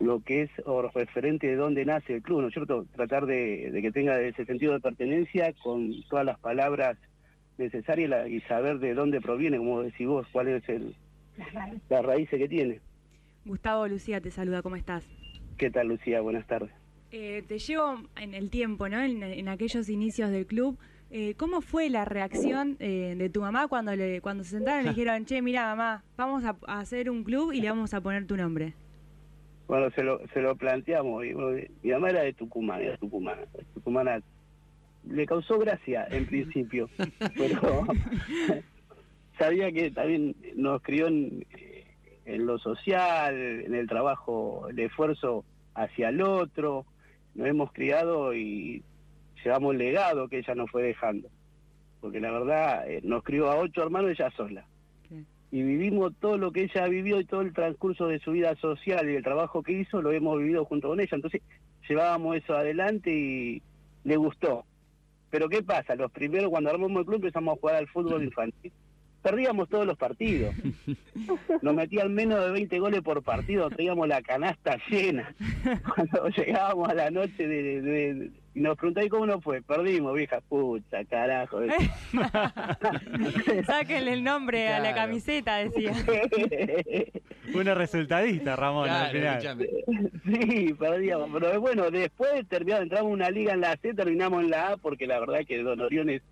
[0.00, 2.84] lo que es o referente de dónde nace el club, ¿no es cierto?
[2.94, 6.98] Tratar de, de que tenga ese sentido de pertenencia con todas las palabras
[7.56, 10.94] necesarias y saber de dónde proviene, como decís vos, cuál es el,
[11.88, 12.80] la raíz que tiene.
[13.46, 15.08] Gustavo Lucía te saluda, ¿cómo estás?
[15.56, 16.20] ¿Qué tal, Lucía?
[16.20, 16.70] Buenas tardes.
[17.12, 19.00] Eh, te llevo en el tiempo, ¿no?
[19.00, 20.78] En, en aquellos inicios del club.
[21.10, 24.84] Eh, ¿Cómo fue la reacción eh, de tu mamá cuando le, cuando se sentaron y
[24.84, 28.00] le dijeron, che, mira mamá, vamos a, a hacer un club y le vamos a
[28.00, 28.74] poner tu nombre?
[29.68, 31.24] Bueno, se lo, se lo planteamos.
[31.24, 33.42] y, bueno, mi mamá era de Tucumán, era tucumana.
[33.74, 34.20] Tucumana
[35.08, 36.90] le causó gracia en principio,
[37.36, 37.86] pero
[39.38, 41.46] sabía que también nos crió en,
[42.26, 46.84] en lo social, en el trabajo, el esfuerzo hacia el otro.
[47.34, 48.82] Nos hemos criado y
[49.44, 51.28] llevamos el legado que ella nos fue dejando.
[52.00, 54.66] Porque la verdad, eh, nos crió a ocho hermanos ella sola
[55.50, 59.08] y vivimos todo lo que ella vivió y todo el transcurso de su vida social
[59.08, 61.10] y el trabajo que hizo lo hemos vivido junto con ella.
[61.12, 61.40] Entonces
[61.88, 63.62] llevábamos eso adelante y
[64.04, 64.64] le gustó.
[65.30, 65.94] Pero ¿qué pasa?
[65.94, 68.72] Los primeros, cuando armamos el club, empezamos a jugar al fútbol infantil.
[69.26, 70.54] Perdíamos todos los partidos.
[71.62, 75.34] Nos metían menos de 20 goles por partido, teníamos la canasta llena.
[75.94, 80.14] Cuando llegábamos a la noche de, de- de- y nos preguntáis cómo nos fue, perdimos,
[80.14, 81.58] vieja puta, carajo.
[83.66, 85.92] Sáquenle el nombre a la camiseta, decía.
[87.54, 89.68] Una resultadista, Ramón, al final.
[90.24, 91.28] Sí, perdíamos.
[91.32, 94.76] Pero bueno, después terminamos, entramos en una liga en la C, terminamos en la A,
[94.78, 96.22] porque la verdad que Don Oriones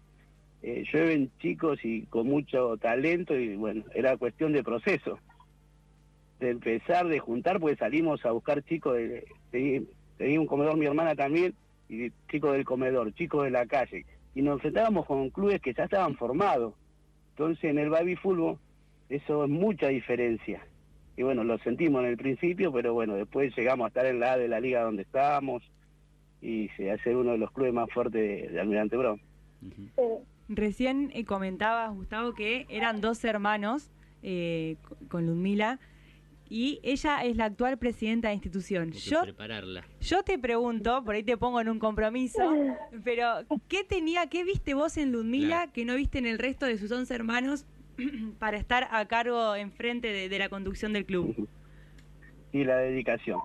[0.66, 5.18] eh, llueven chicos y con mucho talento, y bueno, era cuestión de proceso.
[6.40, 9.84] De empezar, de juntar, pues salimos a buscar chicos, de, de-
[10.16, 11.54] tenía un comedor mi hermana también,
[11.88, 14.06] y chicos del comedor, chicos de la calle.
[14.34, 16.74] Y nos enfrentábamos con clubes que ya estaban formados.
[17.30, 18.58] Entonces en el baby fútbol,
[19.08, 20.66] eso es mucha diferencia
[21.16, 24.32] y bueno, lo sentimos en el principio, pero bueno, después llegamos a estar en la
[24.32, 25.62] A de la liga donde estábamos
[26.42, 29.20] y se hace uno de los clubes más fuertes de, de Almirante Brown.
[29.96, 33.90] Eh, Recién eh, comentabas, Gustavo, que eran dos hermanos
[34.22, 35.78] eh, co- con Ludmila.
[36.50, 38.84] Y ella es la actual presidenta de institución.
[38.84, 39.82] Hay que Yo prepararla.
[40.00, 42.38] yo te pregunto, por ahí te pongo en un compromiso,
[43.04, 43.26] pero
[43.68, 45.72] ¿qué tenía, qué viste vos en Ludmila Claro.
[45.72, 47.64] que no viste en el resto de sus 11 hermanos
[48.38, 51.48] para estar a cargo enfrente de, de la conducción del club?
[52.52, 53.40] y la dedicación.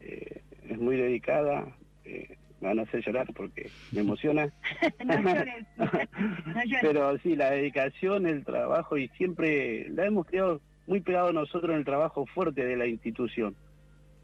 [0.00, 4.52] Eh, es muy dedicada, eh, me van a hacer llorar porque me emociona.
[6.80, 11.78] Pero sí, la dedicación, el trabajo y siempre la hemos creado muy pegado nosotros en
[11.78, 13.54] el trabajo fuerte de la institución.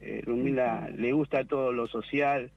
[0.01, 2.51] Eh, Ludmila le gusta todo lo social,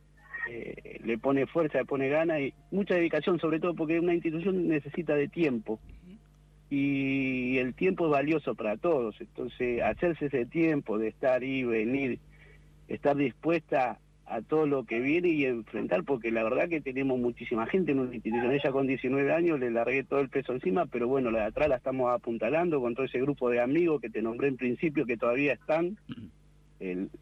[0.49, 4.67] eh, le pone fuerza, le pone gana y mucha dedicación, sobre todo porque una institución
[4.67, 5.79] necesita de tiempo
[6.69, 9.19] y el tiempo es valioso para todos.
[9.19, 12.19] Entonces, hacerse ese tiempo de estar y venir,
[12.87, 17.65] estar dispuesta a todo lo que viene y enfrentar, porque la verdad que tenemos muchísima
[17.65, 18.51] gente en una institución.
[18.51, 21.67] Ella con 19 años le largué todo el peso encima, pero bueno, la de atrás
[21.67, 25.17] la estamos apuntalando con todo ese grupo de amigos que te nombré en principio, que
[25.17, 25.97] todavía están.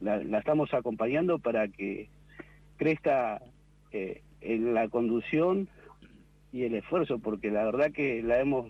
[0.01, 2.09] La estamos acompañando para que
[2.75, 3.41] crezca
[3.91, 5.69] eh, en la conducción
[6.51, 8.67] y el esfuerzo, porque la verdad que la hemos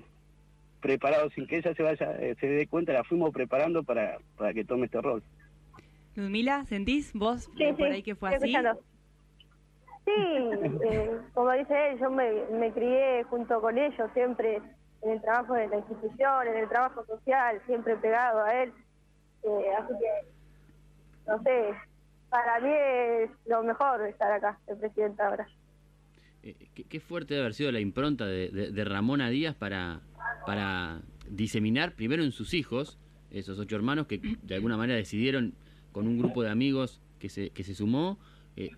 [0.80, 4.54] preparado sin que ella se vaya eh, se dé cuenta, la fuimos preparando para, para
[4.54, 5.24] que tome este rol.
[6.22, 8.52] Ludmila, ¿sentís vos Sí, por sí, ahí que fue así?
[8.52, 8.82] escuchando.
[10.06, 10.12] Sí,
[10.84, 14.62] eh, como dice él, yo me, me crié junto con ellos siempre
[15.04, 18.74] en el trabajo de la institución, en el trabajo social, siempre pegado a él.
[19.44, 20.32] Eh, así que,
[21.28, 21.74] no sé,
[22.30, 25.48] para mí es lo mejor estar acá, el presidente ahora.
[26.42, 30.02] Eh, qué, qué fuerte debe haber sido la impronta de, de- de Ramona Díaz para,
[30.46, 32.98] para diseminar primero en sus hijos,
[33.30, 35.54] esos ocho hermanos que de alguna manera decidieron
[35.98, 38.20] con un grupo de amigos que se, que se sumó,
[38.56, 38.70] eh,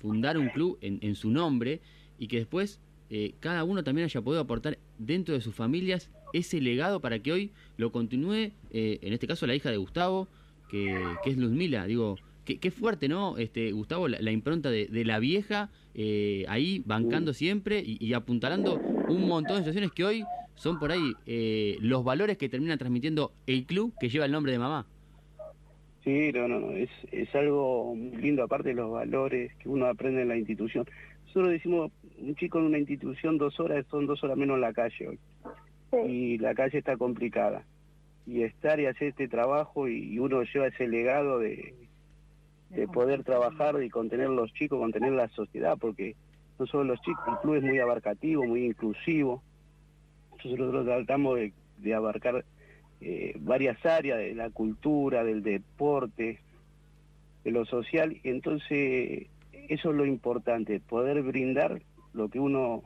[0.00, 1.82] fundar un club en, en su nombre
[2.18, 6.62] y que después eh, cada uno también haya podido aportar dentro de sus familias ese
[6.62, 10.26] legado para que hoy lo continúe, eh, en este caso la hija de Gustavo,
[10.70, 13.36] que, que es Luzmila, digo, qué, qué fuerte, ¿no?
[13.36, 18.14] Este, Gustavo, la, la impronta de, de la vieja eh, ahí bancando siempre y, y
[18.14, 20.24] apuntalando un montón de situaciones que hoy
[20.54, 24.52] son por ahí eh, los valores que termina transmitiendo el club que lleva el nombre
[24.52, 24.86] de mamá.
[26.04, 29.86] Sí, no, no, no, es, es algo muy lindo, aparte de los valores que uno
[29.86, 30.86] aprende en la institución.
[31.26, 34.74] Nosotros decimos, un chico en una institución dos horas son dos horas menos en la
[34.74, 35.18] calle hoy.
[35.90, 35.96] Sí.
[35.96, 37.64] Y la calle está complicada.
[38.26, 41.74] Y estar y hacer este trabajo y uno lleva ese legado de,
[42.70, 46.16] de poder trabajar y contener los chicos, contener la sociedad, porque
[46.58, 49.42] no solo los chicos, el club es muy abarcativo, muy inclusivo.
[50.32, 52.44] Entonces nosotros tratamos de, de abarcar
[53.00, 56.40] eh, varias áreas de la cultura, del deporte,
[57.44, 59.26] de lo social, entonces
[59.68, 62.82] eso es lo importante, poder brindar lo que uno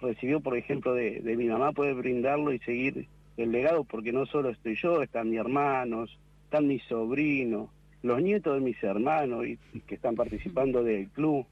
[0.00, 4.26] recibió, por ejemplo, de, de mi mamá, poder brindarlo y seguir el legado, porque no
[4.26, 7.68] solo estoy yo, están mis hermanos, están mis sobrinos,
[8.02, 11.46] los nietos de mis hermanos y, que están participando del club.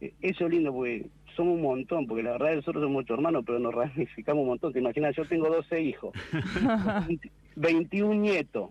[0.00, 3.42] Eh, Eso es lindo, porque somos un montón, porque la verdad nosotros somos ocho hermanos,
[3.46, 4.72] pero nos ramificamos un montón.
[4.72, 6.12] Te imaginas, yo tengo 12 hijos,
[7.56, 8.70] 21 nietos,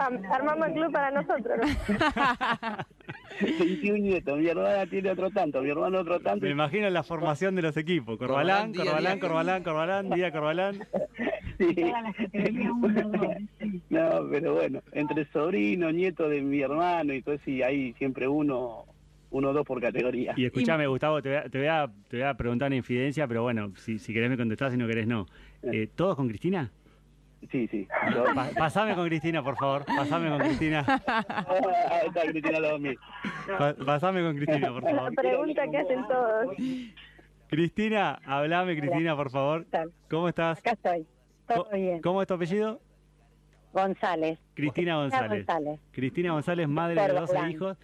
[0.00, 1.66] Ah, armamos el club para nosotros, ¿no?
[3.58, 4.38] 21 nietos.
[4.38, 6.44] Mi hermana tiene otro tanto, mi hermano otro tanto.
[6.46, 8.16] Me imagino la formación de los equipos.
[8.16, 9.64] Corbalán, Corbalán, Corbalán.
[9.64, 10.86] Corbalán, Día Corbalán.
[11.58, 11.74] Sí.
[13.90, 18.28] No, pero bueno, entre sobrino, nieto de mi hermano y todo eso, y hay siempre
[18.28, 18.84] uno,
[19.30, 20.32] uno o dos por categoría.
[20.36, 23.26] Y escúchame, Gustavo, te voy, a, te, voy a, te voy a preguntar una infidencia,
[23.28, 25.26] pero bueno, si, si querés me contestás, si no querés no.
[25.62, 26.70] Eh, ¿Todos con Cristina?
[27.50, 27.86] Sí, sí.
[28.14, 29.84] Yo- Pa- pasame con Cristina, por favor.
[29.84, 30.84] Pasame con Cristina.
[31.06, 32.94] Ah, está Cristina Lomi.
[33.58, 35.14] Pa- pasame con Cristina, por La favor.
[35.14, 36.56] pregunta que hacen todos.
[37.48, 39.64] Cristina, hablame, Cristina, por favor.
[39.70, 39.92] tal?
[40.10, 40.58] ¿Cómo estás?
[40.58, 41.06] Acá estoy.
[41.46, 42.00] Todo Co- bien.
[42.02, 42.80] ¿Cómo es tu apellido?
[43.72, 44.38] González.
[44.54, 45.46] Cristina González.
[45.46, 45.80] González.
[45.92, 47.50] Cristina González, madre de Doctor 12 Galán.
[47.50, 47.76] hijos.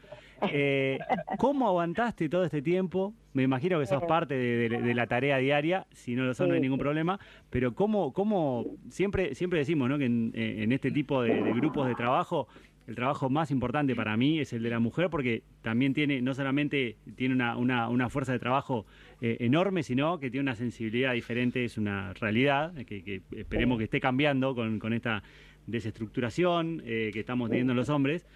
[0.52, 0.98] Eh,
[1.38, 3.14] ¿Cómo aguantaste todo este tiempo?
[3.32, 4.06] Me imagino que sos Eh.
[4.06, 7.18] parte de, de- de la tarea diaria, si no lo son no hay ningún problema,
[7.50, 9.98] pero ¿cómo, cómo siempre, siempre decimos ¿no?
[9.98, 12.46] que en, eh, en este tipo de, de grupos de trabajo,
[12.86, 16.34] el trabajo más importante para mí es el de la mujer porque también tiene, no
[16.34, 18.84] solamente tiene una, una, una fuerza de trabajo
[19.22, 23.84] eh, enorme, sino que tiene una sensibilidad diferente, es una realidad que, que esperemos que
[23.84, 25.22] esté cambiando con, con esta
[25.66, 28.26] desestructuración eh, que estamos teniendo los hombres.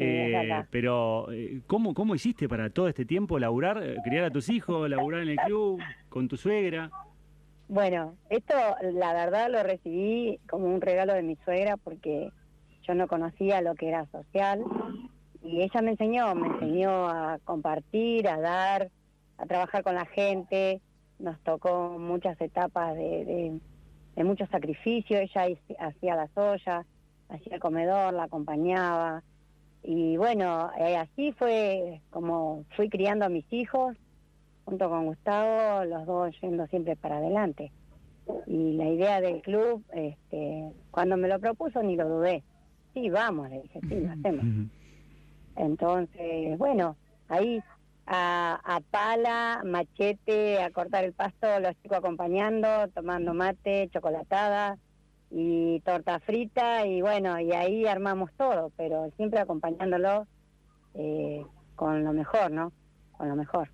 [0.00, 4.48] Eh, pero, eh, ¿cómo, ¿cómo hiciste para todo este tiempo laburar, eh, criar a tus
[4.48, 6.90] hijos, laburar en el club, con tu suegra?
[7.68, 12.30] Bueno, esto la verdad lo recibí como un regalo de mi suegra porque
[12.86, 14.62] yo no conocía lo que era social
[15.42, 18.90] y ella me enseñó, me enseñó a compartir, a dar,
[19.36, 20.80] a trabajar con la gente.
[21.18, 23.60] Nos tocó muchas etapas de, de-
[24.16, 25.18] de mucho sacrificio.
[25.18, 25.46] Ella
[25.80, 26.86] hacía las ollas,
[27.28, 29.22] hacía el comedor, la acompañaba.
[29.82, 33.96] Y bueno, eh, así fue como fui criando a mis hijos,
[34.64, 37.72] junto con Gustavo, los dos yendo siempre para adelante.
[38.46, 42.42] Y la idea del club, este, cuando me lo propuso ni lo dudé.
[42.92, 44.70] Sí, vamos, le dije, sí, lo hacemos.
[45.56, 46.96] Entonces, bueno,
[47.28, 47.62] ahí
[48.06, 54.76] a, a pala, machete, a cortar el pasto, los chicos acompañando, tomando mate, chocolatada
[55.30, 60.26] y torta frita y bueno, y ahí armamos todo, pero siempre acompañándolo
[60.94, 61.44] eh,
[61.76, 62.72] con lo mejor, ¿no?
[63.12, 63.70] Con lo mejor.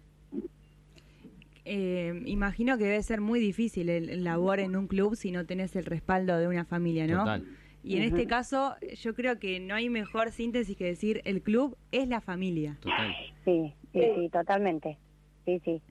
[1.65, 5.47] Eh, imagino que debe ser muy difícil el, el labor en un club si no
[5.47, 7.21] tenés el respaldo de una familia, ¿no?
[7.21, 7.45] Total.
[7.85, 11.77] Y en este caso, yo creo que no hay mejor síntesis que decir el club
[11.93, 12.79] es la familia.
[12.81, 13.15] Total.
[13.45, 14.97] Sí, sí, sí, totalmente.
[15.45, 15.83] Sí, sí.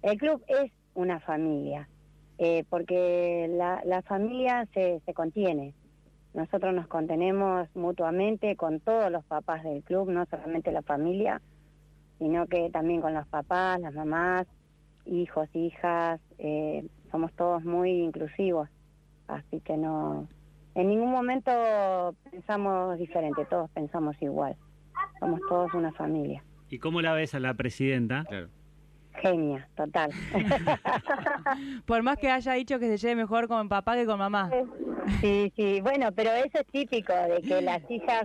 [0.00, 1.88] El club es una familia,
[2.44, 5.74] eh, porque la, la familia se, se contiene.
[6.34, 11.40] Nosotros nos contenemos mutuamente con todos los papás del club, no solamente la familia,
[12.18, 14.48] sino que también con los papás, las mamás,
[15.06, 16.20] hijos, hijas.
[16.38, 18.68] eh, somos todos muy inclusivos,
[19.28, 20.26] así que no.
[20.74, 21.52] En ningún momento
[22.28, 24.56] pensamos diferente, todos pensamos igual.
[25.20, 26.42] Somos todos una familia.
[26.70, 28.24] ¿Y cómo la ves a la presidenta?
[28.24, 28.48] Claro.
[29.22, 30.10] Genia, total.
[31.86, 34.50] Por más que haya dicho que se lleve mejor con papá que con mamá.
[35.20, 38.24] Sí, sí, bueno, pero eso es típico de que las hijas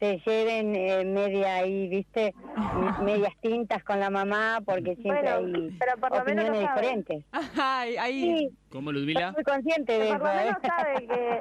[0.00, 2.34] se lleven eh, media ahí, ¿viste?
[3.02, 6.60] Medias tintas con la mamá porque siempre Bueno, hay pero por lo menos opiniones lo
[6.60, 7.24] diferentes.
[7.56, 8.20] Ay, ahí.
[8.22, 9.32] Sí, ¿Cómo, estoy Ludmila?
[9.32, 10.24] muy consciente de Por eso.
[10.24, 10.44] lo ¿eh?
[10.44, 11.40] menos sabe que,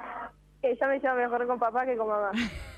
[0.61, 2.31] que yo me llevo mejor con papá que con mamá.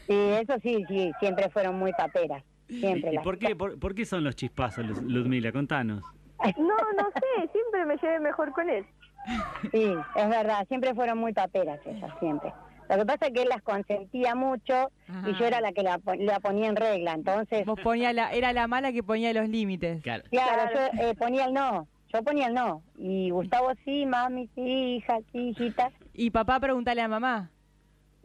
[0.08, 2.44] Sí, eso sí, sí, siempre fueron muy paperas.
[2.80, 5.52] Siempre ¿Y por qué, por, por qué son los chispazos, Luz- Ludmila?
[5.52, 6.04] Contanos.
[6.58, 8.86] No, no sé, siempre me llevé mejor con él.
[9.72, 12.52] Sí, es verdad, siempre fueron muy paperas ellas, siempre.
[12.90, 14.92] Lo que pasa es que él las consentía mucho
[15.26, 17.66] y yo era la que la, pon- la ponía en regla, entonces...
[17.66, 20.02] Vos ponía la, era la mala que ponía los límites.
[20.04, 20.24] Claro.
[20.30, 20.92] Claro, Claro.
[20.98, 22.84] yo eh, ponía el no, yo ponía el no.
[22.98, 25.92] Y Gustavo sí, mami sí, hija sí, hijita.
[26.14, 27.50] Y papá preguntale a mamá.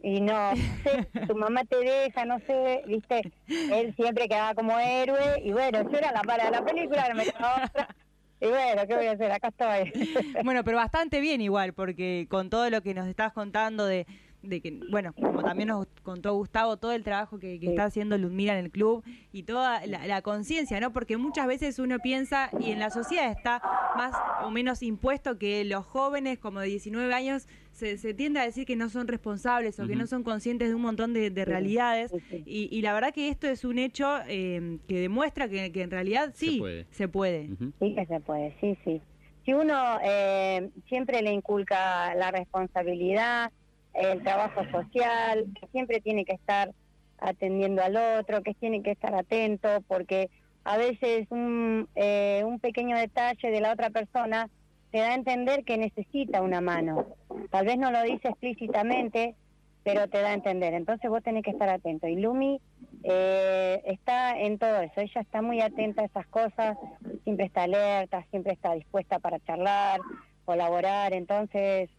[0.01, 0.51] Y no,
[0.83, 3.21] sé, tu mamá te deja, no sé, viste.
[3.47, 5.41] Él siempre quedaba como héroe.
[5.43, 7.95] Y bueno, yo era la para de la película, no me quedaba otra.
[8.41, 9.31] Y bueno, ¿qué voy a hacer?
[9.31, 9.91] Acá estoy.
[10.45, 14.07] Bueno, pero bastante bien igual, porque con todo lo que nos estás contando de,
[14.41, 17.71] de que, bueno, como también nos contó Gustavo, todo el trabajo que, que Sí.
[17.71, 20.93] está haciendo Ludmila en el club y toda la, la conciencia, ¿no?
[20.93, 23.61] Porque muchas veces uno piensa, y en la sociedad está
[23.97, 28.43] más o menos impuesto que los jóvenes como de 19 años se, se tiende a
[28.43, 31.45] decir que no son responsables o que no son conscientes de un montón de, de
[31.45, 32.11] realidades.
[32.11, 32.43] sí, sí.
[32.45, 35.91] Y, y la verdad que esto es un hecho eh, que demuestra que, que en
[35.91, 36.85] realidad Se sí puede.
[36.91, 37.49] se puede.
[37.79, 39.01] Sí que se puede, sí, sí.
[39.45, 43.51] Si uno eh, siempre le inculca la responsabilidad,
[43.93, 46.71] el trabajo social, que siempre tiene que estar
[47.19, 50.29] atendiendo al otro, que tiene que estar atento, porque
[50.63, 54.49] a veces un, eh, un pequeño detalle de la otra persona
[54.91, 57.05] te da a entender que necesita una mano.
[57.51, 59.35] Tal vez no lo dice explícitamente,
[59.83, 60.73] pero te da a entender.
[60.73, 62.07] Entonces vos tenés que estar atento.
[62.07, 62.59] Y Lumi
[63.03, 65.01] eh, está en todo eso.
[65.01, 66.77] Ella está muy atenta a esas cosas,
[67.23, 69.99] siempre está alerta, siempre está dispuesta para charlar,
[70.45, 71.13] colaborar.
[71.13, 71.89] Entonces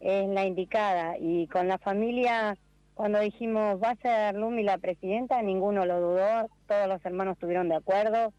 [0.00, 1.16] es la indicada.
[1.18, 2.56] Y con la familia,
[2.94, 6.48] cuando dijimos va a ser Lumi la presidenta, ninguno lo dudó.
[6.66, 8.32] Todos los hermanos estuvieron de acuerdo.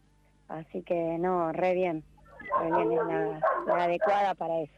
[0.49, 2.03] Así que no, re bien.
[2.59, 4.73] Re bien, es la, la adecuada para eso.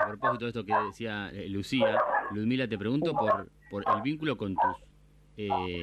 [0.00, 2.00] A propósito de esto que decía eh, Lucía,
[2.30, 4.76] Ludmila, te pregunto por, por el vínculo con tus
[5.36, 5.82] eh,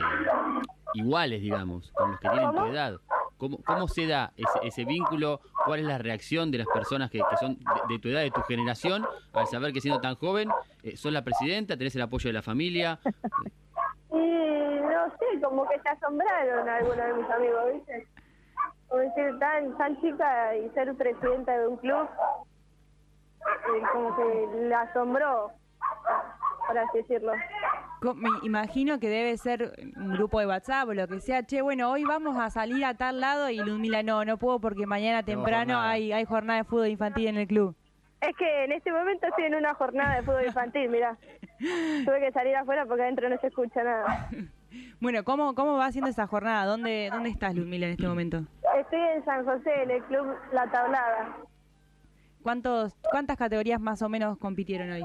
[0.94, 2.96] iguales, digamos, con los que tienen tu edad.
[3.38, 5.42] ¿Cómo, cómo se da ese, ese vínculo?
[5.66, 8.32] ¿Cuál es la reacción de las personas que, que son de, de tu edad, de
[8.32, 10.50] tu generación, al saber que siendo tan joven,
[10.84, 13.00] eh, sos la presidenta, tenés el apoyo de la familia?
[14.12, 18.08] Y no sé, como que se asombraron algunos de mis amigos, ¿viste?
[18.88, 22.08] Como decir, tan, tan chica y ser presidenta de un club,
[23.46, 25.52] eh, como que le asombró,
[26.68, 27.34] por así decirlo.
[28.16, 31.44] Me imagino que debe ser un grupo de WhatsApp o lo que sea.
[31.44, 34.86] Che, bueno, hoy vamos a salir a tal lado y Ludmila, no, no puedo porque
[34.86, 37.76] mañana temprano hay, hay jornada de fútbol infantil en el club.
[38.22, 41.18] Es que en este momento estoy en una jornada de fútbol infantil, mira.
[42.06, 44.30] Tuve que salir afuera porque adentro no se escucha nada.
[45.02, 46.66] Bueno, ¿cómo, cómo va haciendo esa jornada?
[46.66, 48.44] ¿Dónde, dónde estás, Ludmila, en este momento?
[48.80, 51.38] Estoy en San José, en el club La Tablada.
[52.44, 55.04] ¿Cuántos, ¿Cuántas categorías más o menos compitieron hoy?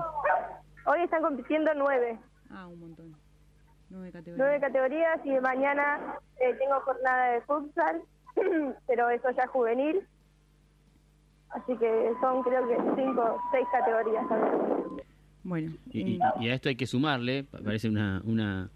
[0.86, 2.18] Hoy están compitiendo nueve,
[2.50, 3.14] Ah, un montón.
[3.90, 4.38] Nueve categorías.
[4.38, 8.02] nueve categorías y mañana eh, tengo jornada de futsal,
[8.86, 10.06] pero eso ya es juvenil.
[11.50, 14.54] Así que son creo que cinco, seis categorías también.
[15.42, 18.70] Bueno, Y, y- y a esto hay que sumarle, pa- parece una, una,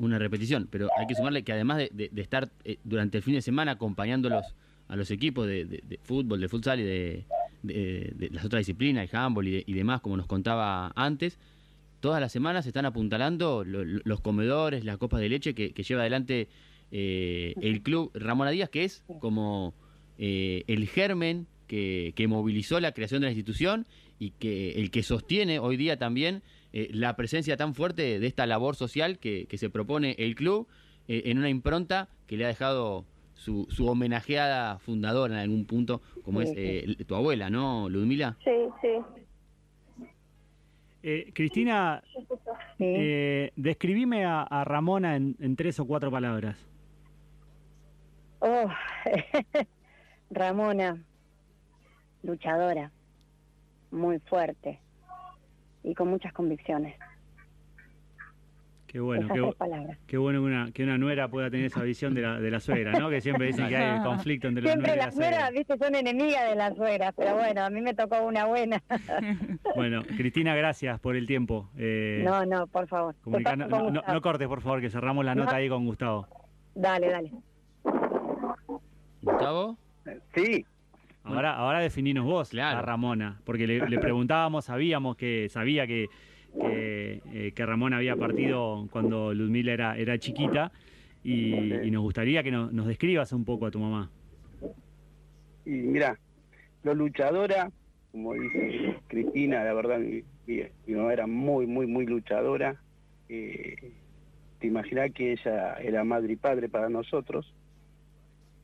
[0.00, 3.42] una repetición, pero hay que sumarle que además de, estar eh, durante el fin de
[3.42, 4.44] semana acompañándolos
[4.88, 7.24] a los equipos de, fútbol, de futsal y de,
[8.32, 11.38] las otras disciplinas, el handball y, y demás, como nos contaba antes,
[12.00, 15.72] todas las semanas se están apuntalando lo- lo- los comedores, las copas de leche que,
[15.72, 16.48] que lleva adelante
[16.90, 19.74] eh, el club Ramona Díaz, que es como
[20.18, 23.86] eh, el germen que, que movilizó la creación de la institución
[24.18, 28.46] y que el que sostiene hoy día también eh, la presencia tan fuerte de esta
[28.46, 30.68] labor social que, que se propone el club
[31.08, 33.04] eh, en una impronta que le ha dejado
[33.34, 38.36] su, su homenajeada fundadora en algún punto, como es eh, tu abuela, ¿no, Ludmila?
[38.44, 38.50] Sí,
[38.82, 40.06] sí.
[41.02, 42.02] Eh, Cristina,
[42.78, 46.58] eh, describime a, a Ramona en, en tres o cuatro palabras.
[48.40, 48.68] Oh,
[50.30, 51.02] Ramona,
[52.22, 52.92] luchadora,
[53.90, 54.80] muy fuerte
[55.82, 56.96] y con muchas convicciones.
[58.86, 59.98] Qué bueno, Esas qué, palabras.
[60.08, 62.58] qué bueno que una, que una nuera pueda tener esa visión de la, de la
[62.58, 63.08] suegra, ¿no?
[63.08, 65.78] Que siempre dicen que hay conflicto entre la Siempre nuera y la las nueras, viste,
[65.78, 68.82] son enemigas de las suegras, pero bueno, a mí me tocó una buena.
[69.76, 71.70] Bueno, Cristina, gracias por el tiempo.
[71.78, 73.14] Eh, no, no, por favor.
[73.22, 75.56] comunicar- no, no- cortes, por favor, que cerramos la nota No.
[75.58, 76.26] ahí con Gustavo.
[76.74, 77.30] Dale, dale.
[79.22, 79.76] Gustavo.
[80.34, 80.64] Sí,
[81.22, 82.78] Ahora, ahora defininos vos Claro.
[82.78, 86.08] a Ramona, porque le, le preguntábamos, sabíamos que sabía que,
[86.58, 90.72] que, eh, que Ramona había partido cuando Ludmila era, era chiquita
[91.22, 94.10] y, y nos gustaría que nos, nos describas un poco a tu mamá.
[95.64, 96.18] y mira,
[96.82, 97.70] lo luchadora,
[98.10, 102.82] como dice Cristina, la verdad, mi, mi- mi mamá era muy, muy, muy luchadora.
[103.28, 103.76] Eh,
[104.58, 107.56] te imaginas que ella era madre y padre para nosotros.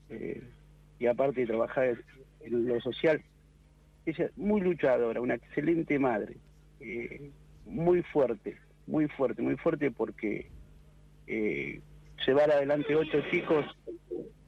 [0.08, 0.54] Eh,
[0.98, 2.04] y aparte de trabajar
[2.46, 3.22] en, lo social,
[4.04, 6.36] ella muy luchadora, una excelente madre.
[6.80, 7.30] Eh,
[7.66, 8.56] muy fuerte,
[8.86, 10.48] muy fuerte, muy fuerte porque
[11.26, 11.80] eh,
[12.26, 13.64] llevar adelante ocho chicos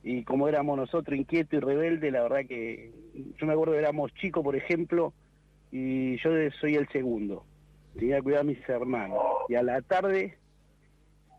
[0.02, 2.92] y como éramos nosotros inquietos y rebeldes, la verdad que
[3.38, 5.12] yo me acuerdo que éramos chicos, por ejemplo,
[5.70, 6.30] y yo
[6.60, 7.44] soy el segundo.
[7.98, 9.18] Tenía que cuidar a mis hermanos.
[9.48, 10.38] Y a la tarde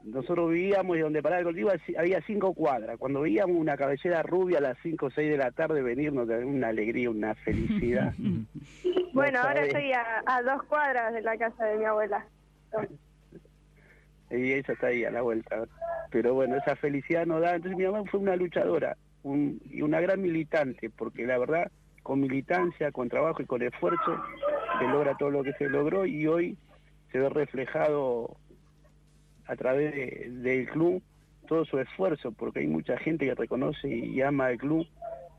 [0.04, 2.98] nosotros vivíamos y donde paraba el colectivo había cinco cuadras.
[2.98, 6.44] Cuando veíamos una cabellera rubia a las cinco o seis de la tarde venirnos, de
[6.46, 8.14] una alegría, una felicidad.
[9.12, 12.26] Bueno, No ahora estoy a, a dos cuadras de la casa de mi abuela.
[14.32, 15.64] y ella está ahí a la vuelta.
[16.12, 17.56] Pero bueno, esa felicidad nos da.
[17.56, 21.72] Entonces mi mamá fue una luchadora un- y una gran militante, porque la verdad,
[22.04, 24.24] con militancia, con trabajo y con esfuerzo,
[24.80, 26.58] se logra todo lo que se logró y hoy
[27.12, 28.38] se ve reflejado
[29.50, 31.02] a través de- del club
[31.48, 34.86] todo su esfuerzo, porque hay mucha gente que reconoce y ama el club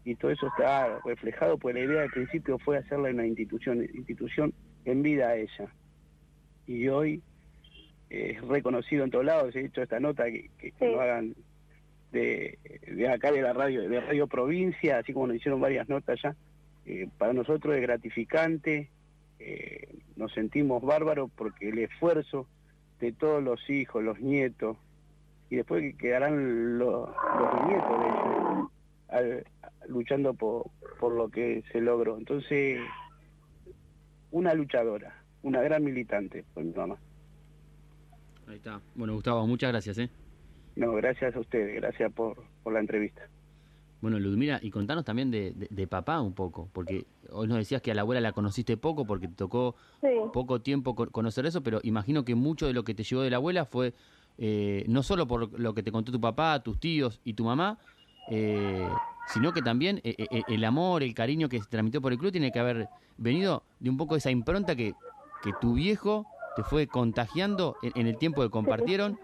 [0.05, 4.53] y todo eso está reflejado, pues la idea al principio fue hacerla una institución, institución
[4.85, 5.69] en vida a ella.
[6.67, 7.23] Y hoy
[8.09, 11.35] es reconocido en todos lados, he hecho esta nota que, que- lo hagan
[12.11, 16.19] de, de acá de la radio, de Radio Provincia, así como nos hicieron varias notas
[16.21, 16.35] ya.
[16.87, 18.89] Eh, para nosotros es gratificante,
[19.39, 22.49] eh, nos sentimos bárbaros porque el esfuerzo
[23.01, 24.77] de todos los hijos, los nietos,
[25.49, 28.71] y después que quedarán los, los nietos de ellos
[29.09, 29.45] al-
[29.89, 30.67] luchando por,
[31.01, 32.17] por lo que se logró.
[32.19, 32.81] Entonces,
[34.31, 36.97] una luchadora, una gran militante, fue mi mamá.
[38.47, 38.81] Ahí está.
[38.95, 40.09] Bueno, Gustavo, muchas gracias, ¿eh?
[40.77, 43.23] No, gracias a ustedes, gracias por, por la entrevista.
[44.01, 47.83] Bueno, Ludmila, y contanos también de, de- de papá un poco, porque hoy nos decías
[47.83, 50.09] que a la abuela la conociste poco porque te tocó Sí.
[50.33, 53.31] poco tiempo co- conocer eso, pero imagino que mucho de lo que te llegó de
[53.31, 53.95] la abuela fue
[54.39, 57.79] eh, no solo por lo que te contó tu papá, tus tíos y tu mamá,
[58.31, 62.19] eh, sino que también eh, eh, el amor, el cariño que se transmitió por el
[62.19, 64.95] club tiene que haber venido de un poco esa impronta que,
[65.43, 69.19] que tu viejo te fue contagiando en, en el tiempo que compartieron,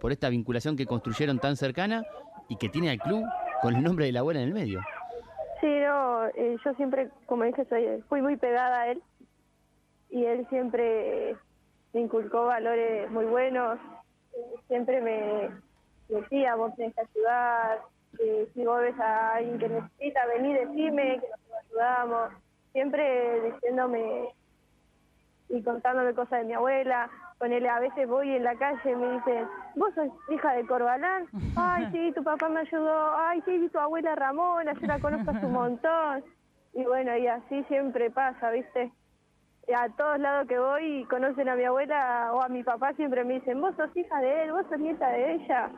[0.00, 2.04] por esta vinculación que construyeron tan cercana
[2.48, 3.24] y que tiene al club
[3.66, 4.80] con el nombre de la abuela en el medio.
[5.60, 9.02] Sí, no, eh, yo siempre, como dije, soy, fui muy pegada a él
[10.08, 11.34] y él siempre
[11.92, 13.80] me inculcó valores muy buenos.
[14.68, 15.50] Siempre me
[16.08, 17.80] decía, vos tenés que ayudar,
[18.20, 22.32] eh, si vos ves a alguien que necesita, vení, decime, que nosotros ayudamos.
[22.70, 24.28] Siempre diciéndome
[25.48, 27.10] y contándome cosas de mi abuela.
[27.38, 30.66] Con él a veces voy en la calle y me dicen, ¿vos sos hija de
[30.66, 31.26] Corbalán?
[31.56, 33.16] Ay, sí, tu papá me ayudó.
[33.16, 36.24] Ay, sí, tu abuela Ramona, yo la conozco hace un montón.
[36.72, 38.92] Y bueno, y así siempre pasa, ¿viste?
[39.68, 42.92] Y a todos lados que voy y conocen a mi abuela o a mi papá,
[42.94, 45.70] siempre me dicen, vos sos hija de él, vos sos nieta de ella.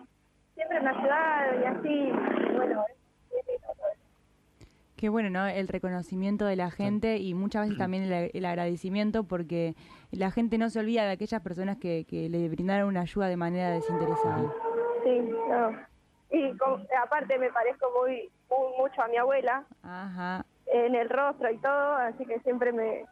[0.55, 2.13] Siempre me ayudaron y así,
[2.53, 2.85] y bueno,
[4.99, 5.47] Qué bueno, ¿no?
[5.47, 9.77] El reconocimiento de la gente y muchas veces también el, el agradecimiento porque
[10.11, 13.37] la gente no se olvida de aquellas personas que, que le brindaron una ayuda de
[13.37, 14.53] manera desinteresada.
[15.05, 15.71] Sí, no.
[16.33, 20.45] Y con- aparte me parezco muy, muy mucho a mi abuela Ajá.
[20.67, 23.05] en el rostro y todo, así que siempre me,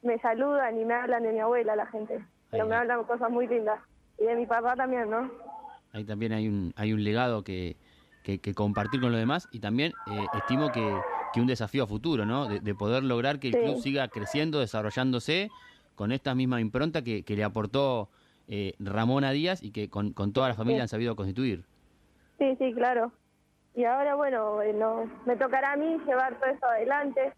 [0.00, 2.24] me saludan y me hablan de mi abuela la gente.
[2.50, 3.80] Pero me hablan cosas muy lindas.
[4.18, 5.30] Y de mi papá también, ¿no?
[5.92, 7.76] Ahí también hay un, hay un legado que,
[8.22, 11.86] que- que compartir con los demás y también eh, estimo que, que un desafío a
[11.86, 12.46] futuro, ¿no?
[12.48, 13.60] De, de poder lograr que el Sí.
[13.60, 15.50] club siga creciendo, desarrollándose
[15.94, 18.08] con esta misma impronta que, que le aportó
[18.48, 20.82] eh, Ramona Díaz y que con, con toda la familia Sí.
[20.82, 21.64] han sabido constituir.
[22.38, 23.12] Sí, sí, claro.
[23.74, 27.32] Y ahora, bueno, bueno, me tocará a mí llevar todo esto adelante.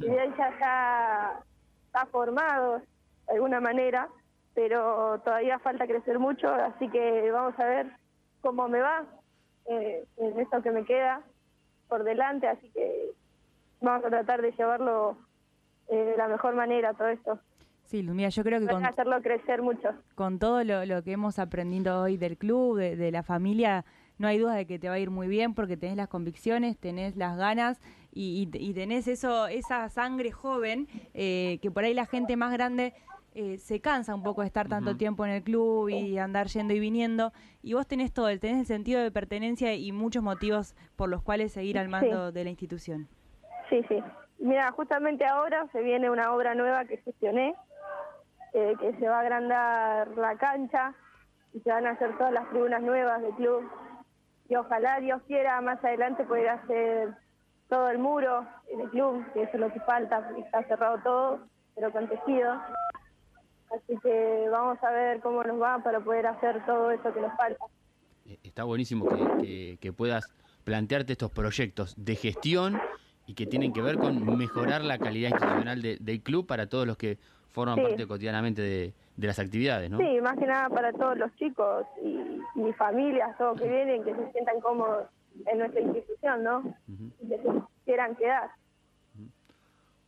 [0.00, 1.40] Y él ya está,
[1.86, 2.78] está formado
[3.26, 4.08] de alguna manera,
[4.54, 7.92] pero todavía falta crecer mucho, así que vamos a ver
[8.40, 9.06] cómo me va
[9.70, 11.22] eh, en esto que me queda
[11.88, 13.12] por delante, así que
[13.80, 15.16] vamos a tratar de llevarlo
[15.88, 17.38] eh, de la mejor manera todo esto.
[17.84, 19.88] Sí, Lumia, yo creo que con, hacerlo crecer mucho.
[20.14, 23.84] con todo lo, lo que hemos aprendido hoy del club, de, de la familia,
[24.18, 26.78] no hay duda de que te va a ir muy bien porque tenés las convicciones,
[26.78, 27.80] tenés las ganas
[28.12, 32.52] y, y- y tenés eso, esa sangre joven eh, que por ahí la gente más
[32.52, 32.92] grande
[33.34, 36.74] eh, se cansa un poco de estar tanto tiempo en el club y andar yendo
[36.74, 37.32] y viniendo.
[37.62, 41.52] Y vos tenés todo, tenés el sentido de pertenencia y muchos motivos por los cuales
[41.52, 43.08] seguir al mando de la institución.
[43.68, 44.02] Sí, sí.
[44.38, 47.54] Mira, justamente ahora se viene una obra nueva que gestioné,
[48.52, 50.94] eh, que se va a agrandar la cancha
[51.52, 53.70] y se van a hacer todas las tribunas nuevas del club.
[54.48, 57.14] Y ojalá Dios quiera más adelante poder hacer
[57.68, 58.44] todo el muro
[58.76, 61.40] del club, que eso es lo que falta, porque está cerrado todo,
[61.76, 62.60] pero con tejido.
[64.10, 67.64] Que vamos a ver cómo nos va para poder hacer todo eso que nos falta.
[68.26, 70.34] Eh, Está buenísimo que, que- que puedas
[70.64, 72.80] plantearte estos proyectos de gestión
[73.28, 76.88] y que tienen que ver con mejorar la calidad institucional de- del club para todos
[76.88, 77.18] los que
[77.52, 77.82] forman Sí.
[77.82, 79.98] parte cotidianamente de, de las actividades, ¿no?
[79.98, 84.12] Sí, más que nada para todos los chicos y, y familias, todos que vienen, que
[84.12, 85.06] se sientan cómodos
[85.46, 86.62] en nuestra institución, ¿no?
[87.28, 88.50] Que se quieran quedar.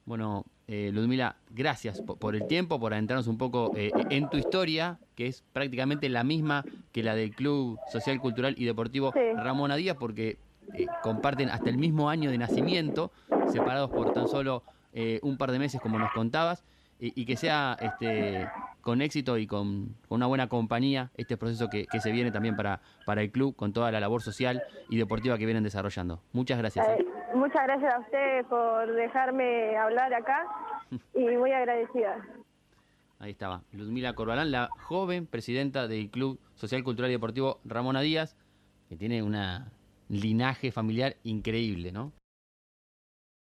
[0.04, 4.36] Bueno, eh, Ludmila, gracias po- por el tiempo, por adentrarnos un poco eh, en tu
[4.36, 9.20] historia, que es prácticamente la misma que la del Club Social, Cultural y Deportivo Sí.
[9.36, 10.38] Ramona Díaz, porque
[10.74, 13.12] eh, comparten hasta el mismo año de nacimiento,
[13.50, 14.62] separados por tan solo
[15.22, 16.64] un par de meses, como nos contabas,
[16.98, 18.46] y, y que sea este,
[18.82, 22.56] con éxito y con, con una buena compañía este proceso que, que se viene también
[22.56, 26.20] para, para el club, con toda la labor social y deportiva que vienen desarrollando.
[26.32, 26.86] Muchas gracias.
[26.86, 26.96] ¿eh?
[26.98, 30.46] Eh, muchas gracias a ustedes por dejarme hablar acá
[31.14, 32.16] y muy agradecida.
[33.18, 38.36] Ahí estaba, Ludmila Corbalán, la joven presidenta del Club Social, Cultural y Deportivo Ramona Díaz,
[38.88, 39.36] que tiene un
[40.08, 42.12] linaje familiar increíble, ¿no?